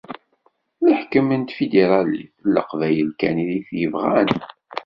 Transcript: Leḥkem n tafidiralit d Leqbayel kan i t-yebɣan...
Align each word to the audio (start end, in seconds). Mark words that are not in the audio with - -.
Leḥkem 0.85 1.29
n 1.39 1.41
tafidiralit 1.47 2.33
d 2.43 2.45
Leqbayel 2.55 3.09
kan 3.19 3.35
i 3.55 3.59
t-yebɣan... 3.67 4.29